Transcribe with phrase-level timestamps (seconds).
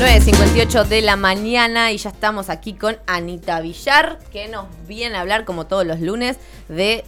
[0.00, 5.20] 9.58 de la mañana y ya estamos aquí con Anita Villar, que nos viene a
[5.20, 6.38] hablar, como todos los lunes,
[6.70, 7.04] de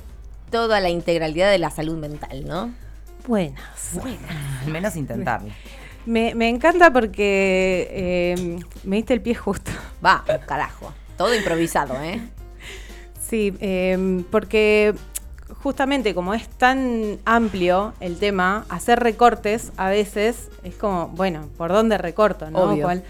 [0.50, 2.70] toda la integralidad de la salud mental, ¿no?
[3.26, 3.96] Buenas.
[4.66, 5.48] Al menos intentarlo.
[6.04, 9.70] Me, me encanta porque eh, me diste el pie justo.
[10.04, 10.92] Va, carajo.
[11.16, 12.20] Todo improvisado, ¿eh?
[13.26, 14.94] Sí, eh, porque
[15.62, 21.72] justamente como es tan amplio el tema, hacer recortes a veces es como, bueno, ¿por
[21.72, 22.50] dónde recorto?
[22.50, 22.58] ¿no?
[22.72, 22.84] Obvio.
[22.84, 23.04] ¿Cuál-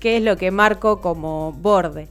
[0.00, 2.06] ¿Qué es lo que marco como borde?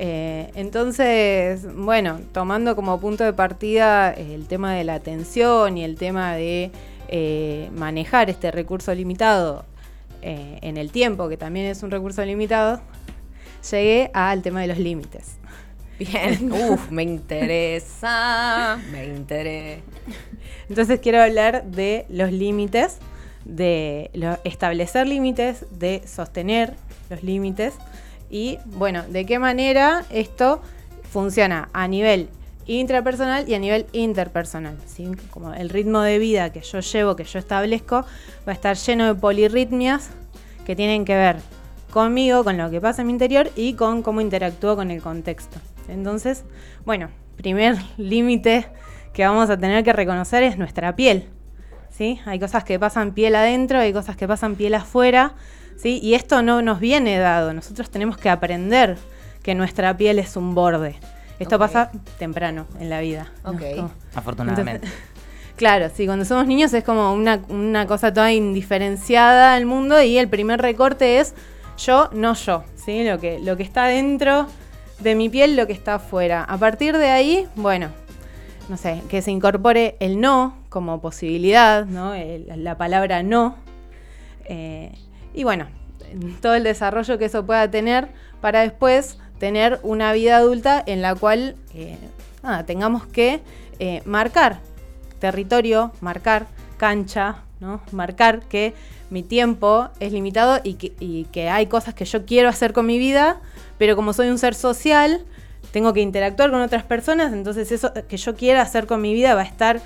[0.00, 5.96] Eh, entonces, bueno, tomando como punto de partida el tema de la atención y el
[5.96, 6.70] tema de
[7.08, 9.64] eh, manejar este recurso limitado
[10.22, 12.80] eh, en el tiempo, que también es un recurso limitado,
[13.70, 15.36] llegué al tema de los límites.
[16.00, 16.50] Bien.
[16.70, 18.78] Uf, me interesa.
[18.90, 19.82] Me interesa.
[20.68, 22.98] Entonces quiero hablar de los límites,
[23.44, 26.74] de lo- establecer límites, de sostener
[27.10, 27.74] los límites
[28.30, 30.62] y, bueno, de qué manera esto
[31.12, 32.28] funciona a nivel
[32.66, 34.76] intrapersonal y a nivel interpersonal.
[34.86, 35.10] ¿sí?
[35.30, 38.02] Como el ritmo de vida que yo llevo, que yo establezco,
[38.48, 40.10] va a estar lleno de polirritmias
[40.64, 41.36] que tienen que ver
[41.90, 45.58] conmigo, con lo que pasa en mi interior y con cómo interactúo con el contexto.
[45.90, 46.44] Entonces,
[46.84, 48.68] bueno, primer límite
[49.12, 51.28] que vamos a tener que reconocer es nuestra piel.
[51.90, 52.20] ¿sí?
[52.26, 55.34] Hay cosas que pasan piel adentro, hay cosas que pasan piel afuera,
[55.76, 55.98] ¿sí?
[56.02, 57.52] y esto no nos viene dado.
[57.52, 58.96] Nosotros tenemos que aprender
[59.42, 60.96] que nuestra piel es un borde.
[61.38, 63.28] Esto pasa temprano en la vida.
[63.44, 63.50] ¿no?
[63.52, 63.62] Ok.
[63.76, 64.88] Como- Afortunadamente.
[65.56, 70.16] Claro, sí, cuando somos niños es como una, una cosa toda indiferenciada al mundo y
[70.16, 71.34] el primer recorte es
[71.76, 73.04] yo, no yo, ¿sí?
[73.04, 74.46] Lo que, lo que está dentro
[75.00, 76.44] de mi piel, lo que está afuera.
[76.44, 77.90] A partir de ahí, bueno,
[78.68, 82.14] no sé, que se incorpore el no como posibilidad, ¿no?
[82.56, 83.56] La palabra no.
[84.44, 84.92] Eh,
[85.34, 85.66] y bueno,
[86.40, 88.08] todo el desarrollo que eso pueda tener
[88.40, 91.98] para después tener una vida adulta en la cual eh,
[92.66, 93.40] tengamos que
[93.78, 94.60] eh, marcar
[95.18, 96.46] territorio, marcar
[96.76, 97.80] cancha, ¿no?
[97.92, 98.74] marcar que
[99.10, 102.86] mi tiempo es limitado y que, y que hay cosas que yo quiero hacer con
[102.86, 103.40] mi vida,
[103.80, 105.24] pero como soy un ser social,
[105.72, 109.34] tengo que interactuar con otras personas, entonces eso que yo quiera hacer con mi vida
[109.34, 109.80] va a estar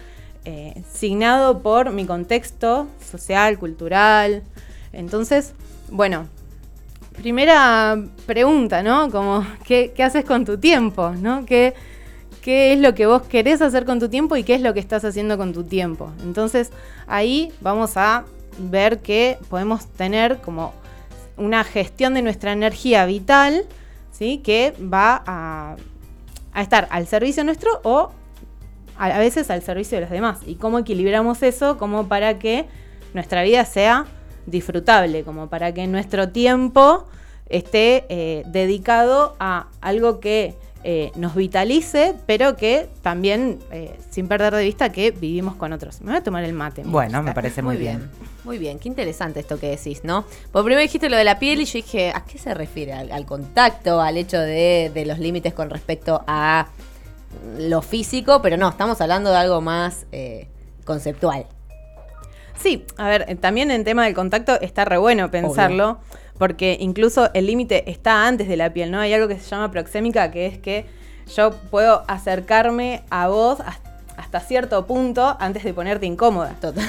[0.44, 4.43] eh, signado por mi contexto social, cultural.
[4.93, 5.55] Entonces,
[5.93, 6.27] bueno,
[7.12, 7.97] primera
[8.27, 9.12] pregunta, ¿no?
[9.12, 11.11] Como, ¿qué, qué haces con tu tiempo?
[11.11, 11.47] ¿no?
[11.47, 11.75] ¿Qué,
[12.43, 14.81] ¿Qué es lo que vos querés hacer con tu tiempo y qué es lo que
[14.81, 16.11] estás haciendo con tu tiempo?
[16.25, 16.72] Entonces,
[17.06, 18.25] ahí vamos a
[18.59, 20.75] ver que podemos tener como
[21.37, 23.66] una gestión de nuestra energía vital,
[24.15, 24.39] ¿sí?
[24.39, 25.77] Que va a,
[26.57, 28.13] estar al servicio nuestro o
[28.97, 30.41] a, a veces al servicio de los demás.
[30.47, 32.67] Y cómo equilibramos eso como para que
[33.13, 34.07] nuestra vida sea
[34.47, 37.07] disfrutable, como para que nuestro tiempo
[37.49, 44.55] esté eh, dedicado a algo que eh, nos vitalice, pero que también, eh, sin perder
[44.55, 46.00] de vista, que vivimos con otros.
[46.03, 46.83] Me voy a tomar el mate.
[46.84, 48.11] Bueno, me parece muy bien.
[48.45, 50.25] Muy bien, qué interesante esto que decís, ¿no?
[50.53, 52.93] Por primero dijiste lo de la piel y yo dije, ¿a qué se refiere?
[52.93, 56.69] ¿Al, al contacto, al hecho de, de los límites con respecto a
[57.59, 58.43] lo físico?
[58.43, 60.49] Pero no, estamos hablando de algo más eh,
[60.84, 61.47] conceptual.
[62.59, 65.99] Sí, a ver, también en tema del contacto está re bueno pensarlo,
[66.39, 69.00] porque incluso el límite está antes de la piel, ¿no?
[69.00, 70.87] Hay algo que se llama proxémica, que es que
[71.34, 73.81] yo puedo acercarme a vos has-
[74.17, 76.55] hasta cierto punto antes de ponerte incómoda.
[76.61, 76.89] Total.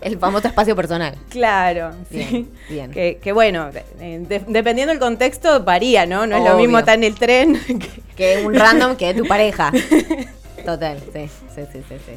[0.00, 1.14] El famoso espacio personal.
[1.30, 2.48] Claro, Bien, sí.
[2.68, 2.90] bien.
[2.90, 3.70] Que, que bueno,
[4.00, 6.26] eh, de- dependiendo del contexto varía, ¿no?
[6.26, 9.72] No es lo mismo estar en el tren que- Que un random que tu pareja.
[10.64, 11.94] Total, sí, sí, sí, sí.
[12.06, 12.12] sí.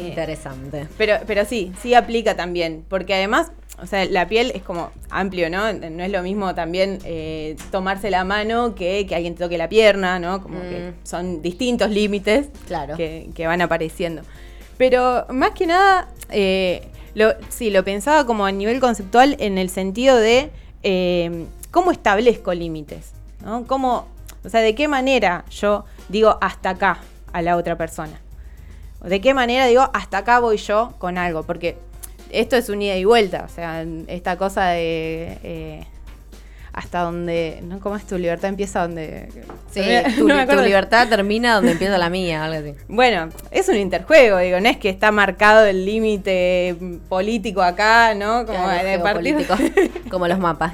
[0.00, 0.88] Eh, Interesante.
[0.96, 5.48] Pero, pero sí, sí aplica también, porque además, o sea, la piel es como amplio,
[5.50, 5.72] ¿no?
[5.72, 9.68] No es lo mismo también eh, tomarse la mano que que alguien te toque la
[9.68, 10.42] pierna, ¿no?
[10.42, 11.06] Como que Mm.
[11.06, 12.96] son distintos límites Claro.
[12.96, 14.22] que, que van apareciendo.
[14.78, 19.68] Pero más que nada, eh, lo, sí, lo pensaba como a nivel conceptual en el
[19.68, 20.50] sentido de
[20.82, 23.12] eh, cómo establezco límites,
[23.44, 23.66] ¿no?
[23.66, 24.06] Cómo,
[24.44, 26.98] o sea, de qué manera yo digo hasta acá
[27.32, 28.20] a la otra persona.
[29.04, 31.42] ¿De qué manera digo hasta acá voy yo con algo?
[31.44, 31.76] Porque
[32.32, 35.86] esto es un ida y vuelta, o sea, esta cosa de eh,
[36.72, 37.80] hasta donde, ¿no?
[37.80, 39.28] ¿Cómo es tu libertad empieza donde...
[39.70, 39.82] Sí,
[40.18, 42.74] tu, libertad termina donde empieza la mía, algo así.
[42.88, 46.74] Bueno, es un interjuego, digo, no es que está marcado el límite
[47.08, 48.46] político acá, ¿no?
[48.46, 49.40] Como Claro, de partido.
[50.10, 50.72] como los mapas.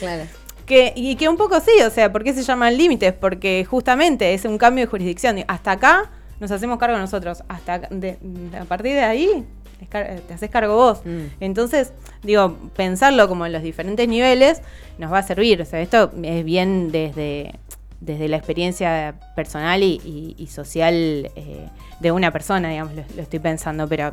[0.00, 0.24] Claro.
[0.66, 3.12] Que, y que un poco sí, o sea, ¿por qué se llaman límites?
[3.12, 5.44] Porque justamente es un cambio de jurisdicción.
[5.46, 7.44] Hasta acá nos hacemos cargo nosotros.
[7.48, 8.18] Hasta de-
[8.60, 9.46] a partir de ahí
[9.90, 11.00] te haces cargo vos.
[11.04, 11.26] Mm.
[11.40, 11.92] Entonces,
[12.22, 14.62] digo, pensarlo como en los diferentes niveles
[14.98, 15.60] nos va a servir.
[15.62, 17.58] O sea, esto es bien desde,
[18.00, 21.68] desde la experiencia personal y, y- y social eh,
[22.00, 24.10] de una persona, digamos, lo, lo estoy pensando, pero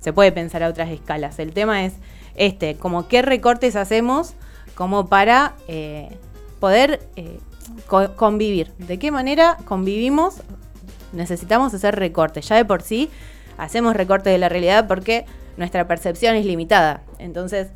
[0.00, 1.38] se puede pensar a otras escalas.
[1.38, 1.92] El tema es
[2.36, 4.34] este, como qué recortes hacemos
[4.74, 6.08] como para eh,
[6.58, 7.38] poder eh,
[7.86, 8.72] co- convivir.
[8.78, 10.36] ¿De qué manera convivimos?
[11.12, 12.48] Necesitamos hacer recortes.
[12.48, 13.10] Ya de por sí
[13.60, 15.24] hacemos recortes de la realidad porque
[15.56, 17.02] nuestra percepción es limitada.
[17.18, 17.68] Entonces,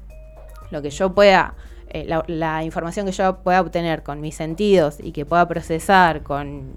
[0.71, 1.55] lo que yo pueda,
[1.89, 6.73] eh, la, información que yo pueda obtener con mis sentidos y que pueda procesar con,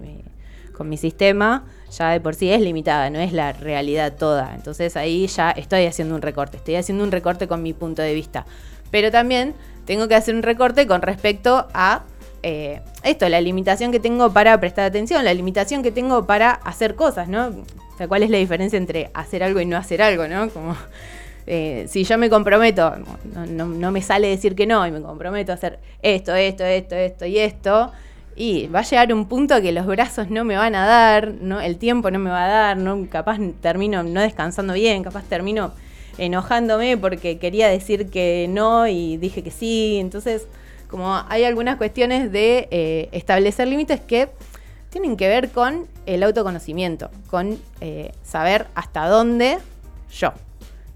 [0.76, 4.54] con mi sistema, ya de por sí es limitada, no es la realidad toda.
[4.54, 8.14] Entonces ahí ya estoy haciendo un recorte, estoy haciendo un recorte con mi punto de
[8.14, 8.44] vista.
[8.90, 9.54] Pero también
[9.86, 12.04] tengo que hacer un recorte con respecto a
[12.42, 16.94] eh, esto, la limitación que tengo para prestar atención, la limitación que tengo para hacer
[16.94, 17.52] cosas, ¿no?
[17.98, 20.50] O sea, ¿cuál es la diferencia entre hacer algo y no hacer algo, ¿no?
[20.50, 20.76] Como
[21.48, 22.94] eh, si yo me comprometo,
[23.48, 27.26] no, me sale decir que no y me comprometo a hacer esto, esto, esto, esto
[27.26, 27.90] y esto,
[28.36, 31.60] y va a llegar un punto que los brazos no me van a dar, ¿no?
[31.60, 33.04] el tiempo no me va a dar, ¿no?
[33.10, 35.72] capaz termino no descansando bien, capaz termino
[36.18, 40.46] enojándome porque quería decir que no y dije que sí, entonces
[40.86, 44.28] como hay algunas cuestiones de eh, establecer límites que
[44.90, 49.58] tienen que ver con el autoconocimiento, con eh, saber hasta dónde
[50.12, 50.32] yo,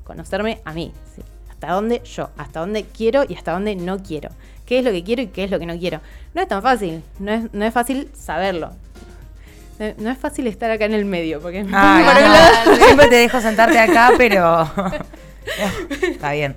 [0.05, 1.23] conocerme a mí, ¿sí?
[1.51, 4.31] hasta dónde yo, hasta dónde quiero y hasta dónde no quiero,
[4.67, 6.01] qué es lo que quiero y qué es lo que no quiero.
[6.35, 8.73] No es tan fácil, no es, no es fácil saberlo.
[9.99, 12.77] No, es fácil estar acá en el medio, porque Ay, pongo por un no, lado-
[12.85, 14.71] siempre te dejo sentarte acá, pero
[16.03, 16.55] está bien.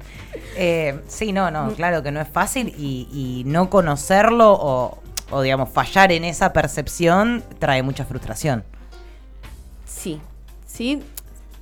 [0.55, 4.99] Eh, sí, no, no, claro que no es fácil y, y no conocerlo o,
[5.31, 8.63] o, digamos, fallar en esa percepción trae mucha frustración.
[9.85, 10.19] Sí,
[10.65, 11.01] sí,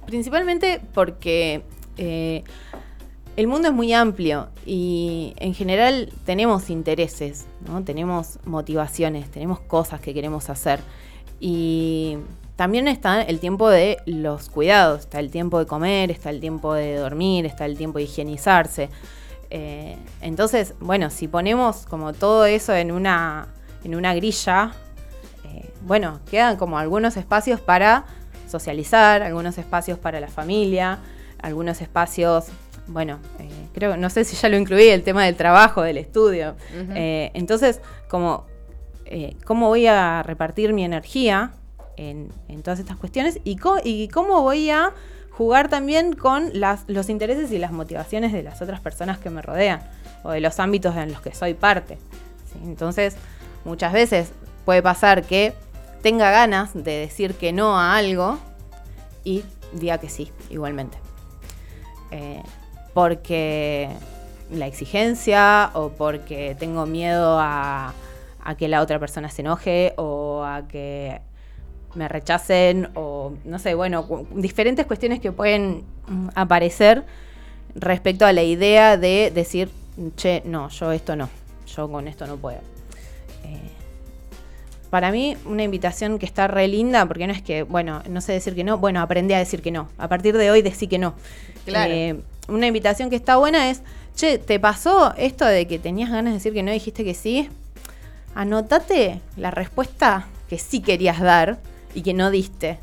[0.06, 1.64] principalmente porque
[1.98, 2.44] eh,
[3.36, 7.84] el mundo es muy amplio y en general tenemos intereses, ¿no?
[7.84, 10.80] tenemos motivaciones, tenemos cosas que queremos hacer
[11.40, 12.18] y
[12.56, 16.74] también está el tiempo de los cuidados, está el tiempo de comer, está el tiempo
[16.74, 18.90] de dormir, está el tiempo de higienizarse.
[19.56, 23.50] Eh, entonces, bueno, si ponemos como todo eso en una,
[23.84, 24.72] en una grilla,
[25.46, 28.06] eh, bueno, quedan como algunos espacios para
[28.50, 30.98] socializar, algunos espacios para la familia,
[31.40, 32.46] algunos espacios,
[32.88, 36.56] bueno, eh, creo, no sé si ya lo incluí, el tema del trabajo, del estudio.
[36.96, 37.80] Eh, entonces,
[38.10, 38.48] como,
[39.46, 41.52] ¿cómo voy a repartir mi energía
[41.98, 42.32] en,
[42.64, 43.40] todas estas cuestiones?
[43.44, 44.94] Y, cómo voy a
[45.32, 46.52] jugar también con
[46.88, 49.82] los intereses y las motivaciones de las otras personas que me rodean
[50.24, 51.98] o de los ámbitos en los que soy parte.
[52.64, 53.16] Entonces,
[53.66, 54.32] muchas veces
[54.66, 55.54] puede pasar que
[56.02, 58.38] tenga ganas de decir que no a algo
[59.24, 59.44] y
[59.74, 60.98] diga que sí, igualmente.
[62.12, 62.44] Eh,
[62.94, 63.90] porque
[64.52, 67.94] la exigencia o porque tengo miedo a
[68.58, 71.22] que la otra persona se enoje o a que
[71.96, 77.04] me rechacen o no sé, bueno, cu- diferentes cuestiones que pueden mm, aparecer
[77.76, 79.70] respecto a la idea de decir,
[80.16, 81.30] che, no, yo esto no,
[81.68, 82.60] yo con esto no puedo.
[83.46, 83.70] Eh,
[84.90, 88.34] para mí, una invitación que está re linda, porque no es que, bueno, no sé
[88.34, 89.90] decir que no, bueno, aprendí a decir que no.
[89.98, 91.16] A partir de hoy decí que no.
[91.66, 91.92] Claro.
[91.92, 92.16] Eh,
[92.48, 93.82] una invitación que está buena es,
[94.16, 97.14] che, ¿te pasó esto de que tenías ganas de decir que no y dijiste que
[97.16, 97.50] sí?
[98.36, 101.58] Anotate la respuesta que sí querías dar
[101.94, 102.80] y que no diste.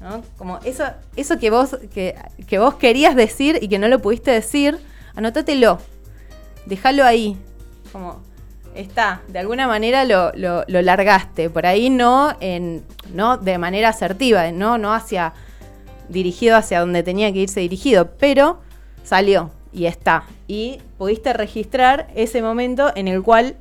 [0.00, 0.22] ¿no?
[0.36, 0.84] Como eso,
[1.16, 2.14] eso que vos, que,
[2.46, 4.78] que vos querías decir y que no lo pudiste decir,
[5.14, 5.78] anótatelo.
[6.66, 7.36] Déjalo ahí.
[7.92, 8.20] Como
[8.74, 11.50] está, de alguna manera lo, lo- largaste.
[11.50, 15.32] Por ahí no, en, no de manera asertiva, no, no hacia
[16.08, 18.60] dirigido hacia donde tenía que irse dirigido, pero
[19.02, 20.24] salió y está.
[20.46, 23.56] Y pudiste registrar ese momento en el cual,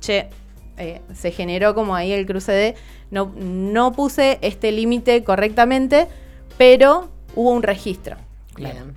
[0.00, 0.28] che,
[0.76, 2.74] eh, se generó como ahí el cruce de
[3.10, 6.08] no, no puse este límite correctamente,
[6.56, 8.16] pero hubo un registro.
[8.56, 8.94] Bien,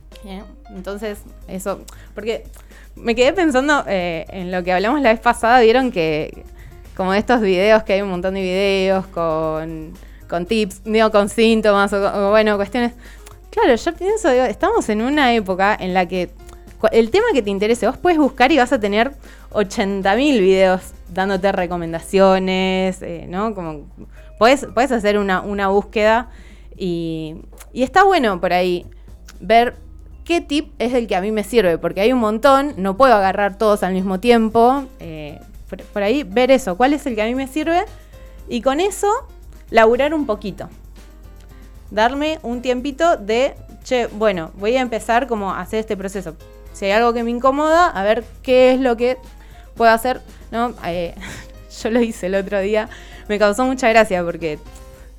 [0.69, 1.81] Entonces, eso,
[2.13, 2.45] porque
[2.95, 6.43] me quedé pensando eh, en lo que hablamos la vez pasada, vieron que
[6.95, 9.93] como estos videos, que hay un montón de videos con,
[10.27, 12.93] con tips, digo, con síntomas, o, o bueno, cuestiones.
[13.49, 16.29] Claro, yo pienso, digo, estamos en una época en la que
[16.91, 19.11] el tema que te interese, vos puedes buscar y vas a tener
[19.51, 23.53] 80.000 videos dándote recomendaciones, eh, ¿no?
[23.53, 23.85] Como
[24.37, 26.29] puedes, hacer una, una búsqueda
[26.77, 27.35] y,
[27.73, 28.85] y está bueno por ahí
[29.39, 29.75] ver
[30.23, 33.13] qué tip es el que a mí me sirve, porque hay un montón, no puedo
[33.13, 34.85] agarrar todos al mismo tiempo.
[34.99, 35.39] eh,
[35.69, 37.85] por, por ahí ver eso, cuál es el que a mí me sirve
[38.49, 39.07] y con eso
[39.69, 40.69] laburar un poquito.
[41.89, 46.35] Darme un tiempito de che, bueno, voy a empezar como a hacer este proceso.
[46.73, 49.17] Si hay algo que me incomoda, a ver qué es lo que
[49.75, 50.73] puedo hacer, ¿no?
[50.85, 51.15] Eh,
[51.83, 52.89] yo lo hice el otro día,
[53.27, 54.59] me causó mucha gracia porque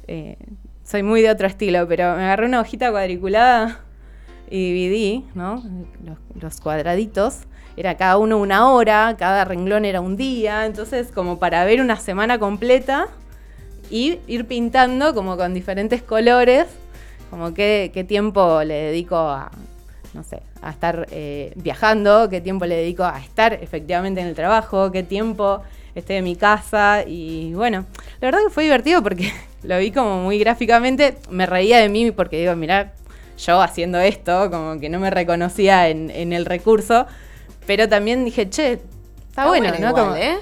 [0.06, 0.36] eh,
[0.84, 3.80] soy muy de otro estilo, pero me agarré una hojita cuadriculada
[4.50, 5.62] y dividí, ¿no?
[6.40, 7.40] Los, cuadraditos.
[7.74, 11.96] Era cada uno una hora, cada renglón era un día, entonces como para ver una
[11.96, 13.08] semana completa
[13.90, 16.66] y ir pintando como con diferentes colores,
[17.30, 19.50] como qué, qué tiempo le dedico a,
[20.14, 24.34] no sé, a estar eh, viajando, qué tiempo le dedico a estar efectivamente en el
[24.34, 25.62] trabajo, qué tiempo
[25.94, 27.86] estoy en mi casa y bueno,
[28.20, 32.10] la verdad que fue divertido porque lo vi como muy gráficamente, me reía de mí
[32.10, 32.92] porque digo, mirá,
[33.38, 37.06] yo haciendo esto, como que no me reconocía en, en el recurso,
[37.66, 38.80] pero también dije, che,
[39.28, 39.76] está, bueno, ¿no?
[39.88, 40.36] igual, Como- ¿eh?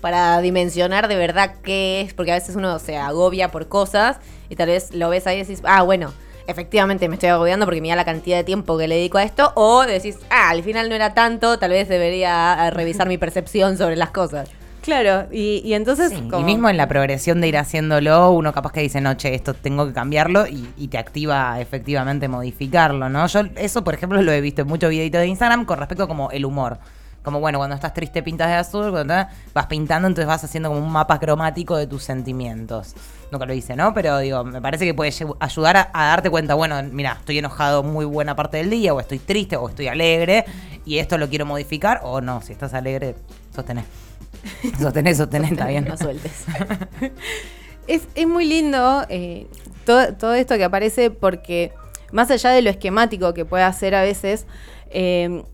[0.00, 4.18] Para dimensionar de verdad qué es, porque a veces uno se agobia por cosas
[4.48, 6.12] y tal vez lo ves ahí y decís, ah, bueno,
[6.46, 9.52] efectivamente me estoy agobiando porque mira la cantidad de tiempo que le dedico a esto,
[9.54, 13.76] o decís, ah, al final no era tanto, tal vez debería eh, revisar mi percepción
[13.78, 14.48] sobre las cosas.
[14.82, 16.10] Claro, y, y entonces...
[16.10, 19.14] Sí, como- Y mismo en la progresión de ir haciéndolo, uno capaz que dice, no,
[19.14, 23.26] che, esto tengo que cambiarlo y, y te activa efectivamente modificarlo, ¿no?
[23.26, 26.30] Yo eso, por ejemplo, lo he visto en muchos videitos de Instagram con respecto como
[26.30, 26.78] el humor.
[27.26, 30.68] Como bueno, cuando estás triste pintas de azul, cuando estás- vas pintando, entonces vas haciendo
[30.68, 32.94] como un mapa cromático de tus sentimientos.
[33.32, 33.92] Nunca lo hice, ¿no?
[33.92, 37.82] Pero digo, me parece que puede ayudar a, a darte cuenta, bueno, mira, estoy enojado
[37.82, 40.44] muy buena parte del día, o estoy triste, o estoy alegre,
[40.84, 43.16] y esto lo quiero modificar, o no, si estás alegre,
[43.52, 43.86] sostenés.
[44.80, 45.84] Sostenés, sostenés, está bien.
[45.88, 46.44] No sueltes.
[47.88, 49.48] Es, es muy lindo eh,
[49.84, 51.72] todo, todo esto que aparece porque
[52.12, 54.46] más allá de lo esquemático que puede hacer a veces,
[54.90, 55.44] eh,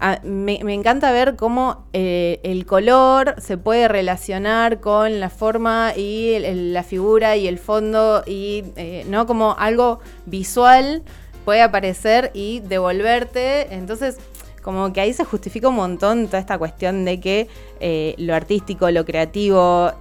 [0.00, 6.38] a- me, encanta ver cómo eh, el color se puede relacionar con la forma y
[6.38, 11.02] la figura y el fondo y eh, no como algo visual
[11.44, 13.74] puede aparecer y devolverte.
[13.74, 14.18] Entonces,
[14.62, 17.48] como que ahí se justifica un montón toda esta cuestión de que
[17.80, 19.92] eh, lo artístico, lo creativo,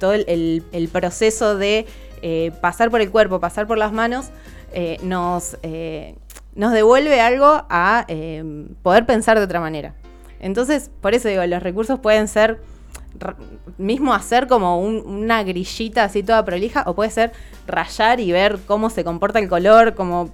[0.00, 1.86] todo el, proceso de
[2.62, 4.30] pasar por el cuerpo, pasar por las manos,
[5.02, 5.58] nos,
[6.54, 8.42] nos devuelve algo a eh,
[8.82, 9.94] poder pensar de otra manera.
[10.40, 12.60] Entonces, por eso digo, los recursos pueden ser
[13.78, 17.32] mismo hacer como un- una grillita así toda prolija, o puede ser
[17.66, 20.30] rayar y ver cómo se comporta el color, como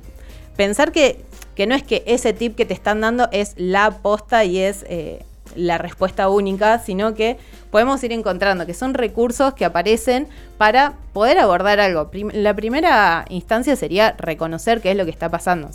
[0.57, 4.45] pensar que, que no es que ese tip que te están dando es la posta
[4.45, 5.25] y es eh,
[5.57, 7.39] la respuesta única, sino que
[7.71, 10.29] podemos ir encontrando que son recursos que aparecen
[10.59, 12.11] para poder abordar algo.
[12.33, 15.71] La primera instancia sería reconocer qué es lo que está pasando.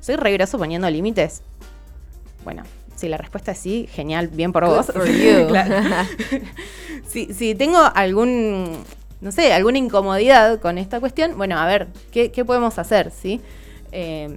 [0.00, 1.42] ¿Soy regroso poniendo límites?
[2.44, 2.62] Bueno,
[2.96, 4.86] si la respuesta es sí, genial, bien por Good vos.
[4.86, 5.46] for you.
[5.48, 5.76] Claro.
[7.08, 8.76] si, si tengo algún,
[9.20, 13.10] no sé, alguna incomodidad con esta cuestión, bueno, a ver, ¿qué, qué podemos hacer?
[13.10, 13.40] ¿sí?
[13.92, 14.36] Eh,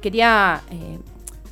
[0.00, 0.98] quería eh,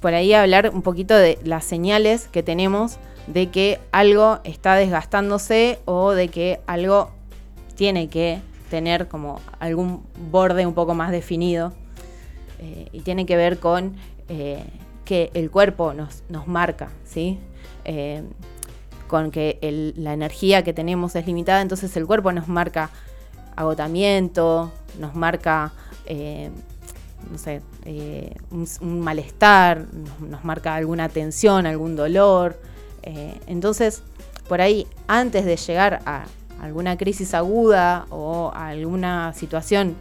[0.00, 5.78] por ahí hablar un poquito de las señales que tenemos de que algo está desgastándose
[5.84, 7.10] o de que algo
[7.76, 11.72] tiene que tener como algún borde un poco más definido.
[12.62, 13.96] Eh, y tiene que ver con
[14.28, 14.62] eh,
[15.04, 17.40] que el cuerpo nos, nos marca, ¿sí?
[17.84, 18.22] Eh,
[19.08, 19.58] con que
[19.96, 22.90] la energía que tenemos es limitada, entonces el cuerpo nos marca
[23.56, 25.72] agotamiento, nos marca,
[27.30, 27.60] no sé,
[28.80, 32.58] un, malestar, nos, nos marca alguna tensión, algún dolor.
[33.46, 34.02] Entonces,
[34.48, 36.24] por ahí, antes de llegar a
[36.62, 39.94] alguna crisis aguda o a alguna situación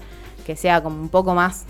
[0.45, 1.65] que sea como un poco más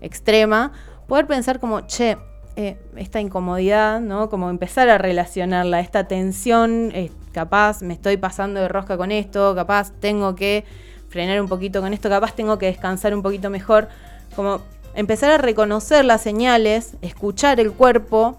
[0.00, 0.72] extrema,
[1.06, 2.16] poder pensar como, che,
[2.56, 4.28] eh, esta incomodidad, ¿no?
[4.28, 9.54] Como empezar a relacionarla, esta tensión, eh, capaz me estoy pasando de rosca con esto,
[9.54, 10.64] capaz tengo que
[11.08, 13.88] frenar un poquito con esto, capaz tengo que descansar un poquito mejor,
[14.34, 14.60] como
[14.94, 18.38] empezar a reconocer las señales, escuchar el cuerpo,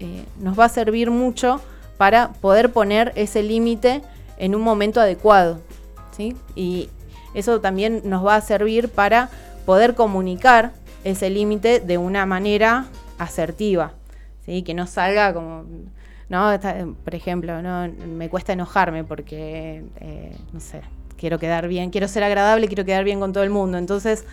[0.00, 1.60] eh, nos va a servir mucho
[1.96, 4.02] para poder poner ese límite
[4.36, 5.60] en un momento adecuado,
[6.16, 6.36] ¿sí?
[6.54, 6.88] Y
[7.34, 9.30] eso también nos va a servir para
[9.64, 10.72] poder comunicar
[11.04, 12.86] ese límite de una manera
[13.18, 13.92] asertiva,
[14.44, 14.62] ¿sí?
[14.62, 15.64] Que no salga como,
[16.28, 16.58] no,
[17.04, 20.80] por ejemplo, no, me cuesta enojarme porque, eh, no sé,
[21.16, 24.24] quiero quedar bien, quiero ser agradable, quiero quedar bien con todo el mundo, entonces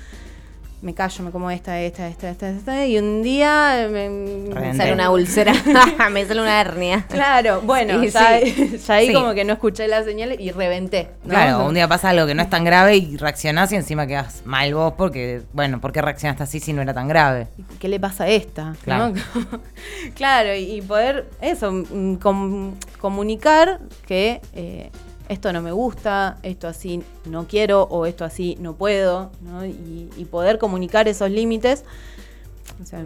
[0.81, 5.11] me callo, me como esta, esta, esta, esta, esta, y un día me, sale una
[5.11, 5.53] úlcera,
[6.11, 7.05] me sale una hernia.
[7.07, 8.77] Claro, bueno, Sí, ya, sí.
[8.87, 9.13] ya ahí Sí.
[9.13, 11.09] como que no escuché la señal y reventé.
[11.23, 11.29] ¿no?
[11.29, 14.41] Claro, un día pasa algo que no es tan grave y reaccionás y encima quedas
[14.45, 17.47] mal vos porque, bueno, ¿por qué reaccionaste así si no era tan grave?
[17.79, 18.73] ¿Qué le pasa a esta?
[18.83, 19.09] Claro.
[19.09, 19.59] ¿No?
[20.15, 24.89] claro, y y poder eso, mm, com- comunicar que eh,
[25.31, 29.65] esto no me gusta, esto así no quiero o esto así no puedo, ¿no?
[29.65, 31.85] Y, y poder comunicar esos límites.
[32.81, 33.05] O sea,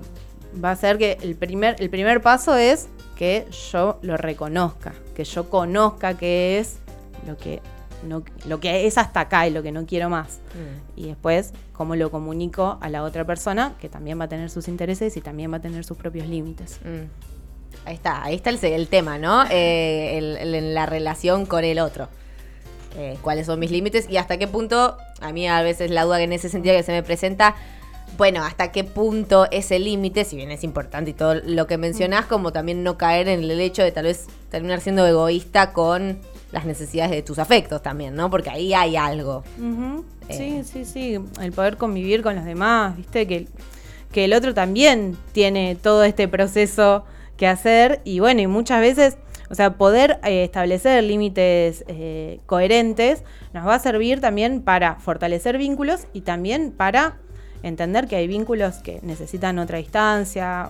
[0.63, 5.24] va a ser que el primer, el primer paso es que yo lo reconozca, que
[5.24, 6.77] yo conozca qué es
[7.27, 7.62] lo que,
[8.03, 10.39] no, lo que es hasta acá y lo que no quiero más.
[10.53, 11.00] Mm.
[11.00, 14.67] Y después, cómo lo comunico a la otra persona, que también va a tener sus
[14.67, 16.79] intereses y también va a tener sus propios límites.
[16.84, 17.05] Mm.
[17.86, 19.44] Ahí está, ahí está el, el tema, ¿no?
[19.50, 22.08] Eh, el- el- la relación con el otro.
[22.98, 24.08] Eh, ¿Cuáles son mis límites?
[24.10, 26.84] Y hasta qué punto, a mí a veces la duda que en ese sentido que
[26.84, 27.56] se me presenta,
[28.18, 32.25] bueno, hasta qué punto ese límite, si bien es importante y todo lo que mencionás,
[32.25, 36.20] como también no caer en el hecho de tal vez terminar siendo egoísta con
[36.54, 38.30] las necesidades de tus afectos también, ¿no?
[38.30, 39.44] Porque ahí hay algo.
[40.30, 40.34] Eh.
[40.34, 41.20] Sí, sí, sí.
[41.42, 43.48] El poder convivir con los demás, viste, que,
[44.13, 47.04] que el otro también tiene todo este proceso
[47.38, 48.01] que hacer.
[48.04, 49.18] Y bueno, y muchas veces,
[49.50, 53.24] o sea, poder eh, establecer límites eh, coherentes
[53.54, 57.18] nos va a servir también para fortalecer vínculos y también para
[57.63, 60.68] entender que hay vínculos que necesitan otra distancia.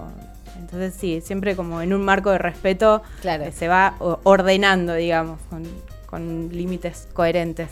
[0.57, 3.43] Entonces, sí, siempre como en un marco de respeto Claro.
[3.43, 5.63] eh, se va ordenando, digamos, con,
[6.05, 7.67] con límites coherentes.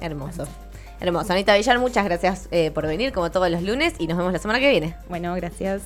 [0.00, 0.46] Hermoso.
[1.00, 1.32] Hermoso.
[1.32, 4.38] Anita Villar, muchas gracias eh, por venir, como todos los lunes, y nos vemos la
[4.40, 4.96] semana que viene.
[5.08, 5.82] Bueno, gracias.